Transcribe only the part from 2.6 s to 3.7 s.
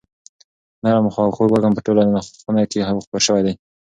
کې خپور شوی دی.